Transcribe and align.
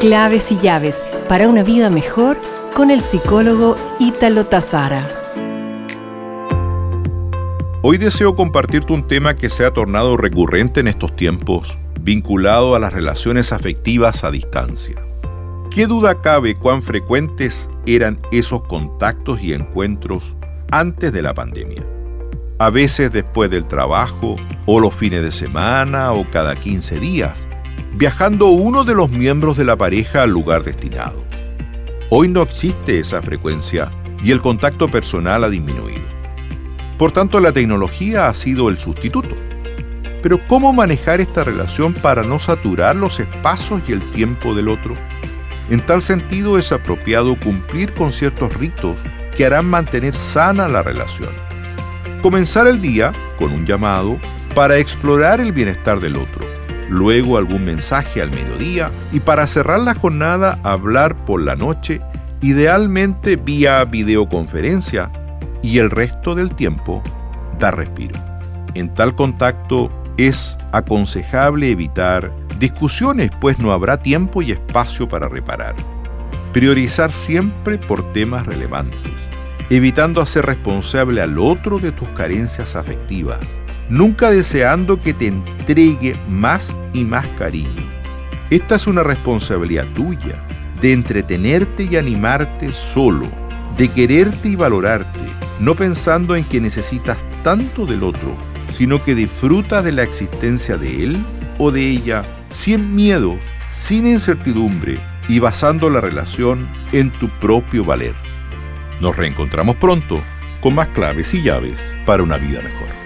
Claves 0.00 0.50
y 0.50 0.56
llaves 0.56 1.04
para 1.28 1.46
una 1.46 1.62
vida 1.62 1.90
mejor 1.90 2.40
con 2.74 2.90
el 2.90 3.02
psicólogo 3.02 3.76
Ítalo 3.98 4.46
Tazara. 4.46 5.06
Hoy 7.82 7.98
deseo 7.98 8.34
compartirte 8.34 8.94
un 8.94 9.06
tema 9.06 9.36
que 9.36 9.50
se 9.50 9.66
ha 9.66 9.72
tornado 9.72 10.16
recurrente 10.16 10.80
en 10.80 10.88
estos 10.88 11.14
tiempos, 11.16 11.76
vinculado 12.00 12.74
a 12.74 12.78
las 12.78 12.94
relaciones 12.94 13.52
afectivas 13.52 14.24
a 14.24 14.30
distancia. 14.30 14.96
¿Qué 15.70 15.86
duda 15.86 16.22
cabe 16.22 16.54
cuán 16.54 16.82
frecuentes 16.82 17.68
eran 17.84 18.22
esos 18.32 18.62
contactos 18.62 19.42
y 19.42 19.52
encuentros 19.52 20.34
antes 20.70 21.12
de 21.12 21.20
la 21.20 21.34
pandemia? 21.34 21.84
A 22.58 22.70
veces 22.70 23.12
después 23.12 23.50
del 23.50 23.66
trabajo, 23.66 24.36
o 24.64 24.80
los 24.80 24.94
fines 24.94 25.22
de 25.22 25.30
semana, 25.30 26.12
o 26.12 26.24
cada 26.30 26.58
15 26.58 27.00
días 27.00 27.49
viajando 27.92 28.46
uno 28.46 28.84
de 28.84 28.94
los 28.94 29.10
miembros 29.10 29.56
de 29.56 29.64
la 29.64 29.76
pareja 29.76 30.22
al 30.22 30.30
lugar 30.30 30.62
destinado. 30.62 31.24
Hoy 32.08 32.28
no 32.28 32.42
existe 32.42 32.98
esa 32.98 33.20
frecuencia 33.22 33.90
y 34.22 34.30
el 34.30 34.40
contacto 34.40 34.88
personal 34.88 35.44
ha 35.44 35.48
disminuido. 35.48 36.04
Por 36.98 37.12
tanto, 37.12 37.40
la 37.40 37.52
tecnología 37.52 38.28
ha 38.28 38.34
sido 38.34 38.68
el 38.68 38.78
sustituto. 38.78 39.34
Pero 40.22 40.38
¿cómo 40.46 40.72
manejar 40.72 41.20
esta 41.20 41.44
relación 41.44 41.94
para 41.94 42.22
no 42.22 42.38
saturar 42.38 42.94
los 42.94 43.20
espacios 43.20 43.80
y 43.88 43.92
el 43.92 44.10
tiempo 44.10 44.54
del 44.54 44.68
otro? 44.68 44.94
En 45.70 45.84
tal 45.86 46.02
sentido 46.02 46.58
es 46.58 46.72
apropiado 46.72 47.38
cumplir 47.38 47.94
con 47.94 48.12
ciertos 48.12 48.54
ritos 48.56 49.00
que 49.34 49.46
harán 49.46 49.66
mantener 49.66 50.14
sana 50.14 50.68
la 50.68 50.82
relación. 50.82 51.34
Comenzar 52.22 52.66
el 52.66 52.80
día 52.80 53.12
con 53.38 53.52
un 53.52 53.64
llamado 53.64 54.18
para 54.54 54.76
explorar 54.78 55.40
el 55.40 55.52
bienestar 55.52 56.00
del 56.00 56.16
otro 56.16 56.49
luego 56.90 57.38
algún 57.38 57.64
mensaje 57.64 58.20
al 58.20 58.30
mediodía 58.30 58.90
y 59.12 59.20
para 59.20 59.46
cerrar 59.46 59.80
la 59.80 59.94
jornada 59.94 60.58
hablar 60.64 61.24
por 61.24 61.40
la 61.40 61.54
noche, 61.54 62.00
idealmente 62.42 63.36
vía 63.36 63.84
videoconferencia 63.84 65.10
y 65.62 65.78
el 65.78 65.90
resto 65.90 66.34
del 66.34 66.54
tiempo 66.54 67.02
dar 67.58 67.76
respiro. 67.76 68.16
En 68.74 68.92
tal 68.92 69.14
contacto 69.14 69.90
es 70.16 70.58
aconsejable 70.72 71.70
evitar 71.70 72.32
discusiones, 72.58 73.30
pues 73.40 73.58
no 73.58 73.72
habrá 73.72 74.02
tiempo 74.02 74.42
y 74.42 74.50
espacio 74.50 75.08
para 75.08 75.28
reparar. 75.28 75.76
Priorizar 76.52 77.12
siempre 77.12 77.78
por 77.78 78.12
temas 78.12 78.46
relevantes, 78.46 79.14
evitando 79.70 80.20
hacer 80.20 80.44
responsable 80.44 81.22
al 81.22 81.38
otro 81.38 81.78
de 81.78 81.92
tus 81.92 82.08
carencias 82.10 82.74
afectivas 82.74 83.38
nunca 83.90 84.30
deseando 84.30 85.00
que 85.00 85.12
te 85.12 85.26
entregue 85.26 86.16
más 86.28 86.76
y 86.94 87.04
más 87.04 87.28
cariño. 87.30 87.90
Esta 88.48 88.76
es 88.76 88.86
una 88.86 89.02
responsabilidad 89.02 89.86
tuya, 89.94 90.46
de 90.80 90.92
entretenerte 90.92 91.84
y 91.84 91.96
animarte 91.96 92.72
solo, 92.72 93.26
de 93.76 93.88
quererte 93.88 94.48
y 94.48 94.56
valorarte, 94.56 95.20
no 95.58 95.74
pensando 95.74 96.36
en 96.36 96.44
que 96.44 96.60
necesitas 96.60 97.18
tanto 97.42 97.84
del 97.84 98.02
otro, 98.02 98.36
sino 98.72 99.02
que 99.02 99.14
disfruta 99.14 99.82
de 99.82 99.92
la 99.92 100.04
existencia 100.04 100.76
de 100.76 101.04
él 101.04 101.26
o 101.58 101.70
de 101.70 101.90
ella 101.90 102.24
sin 102.50 102.94
miedos, 102.94 103.38
sin 103.70 104.06
incertidumbre 104.06 105.00
y 105.28 105.38
basando 105.38 105.90
la 105.90 106.00
relación 106.00 106.68
en 106.92 107.12
tu 107.12 107.28
propio 107.40 107.84
valer. 107.84 108.14
Nos 109.00 109.16
reencontramos 109.16 109.76
pronto 109.76 110.22
con 110.60 110.74
más 110.74 110.88
claves 110.88 111.32
y 111.34 111.42
llaves 111.42 111.78
para 112.04 112.22
una 112.22 112.36
vida 112.36 112.60
mejor. 112.62 112.99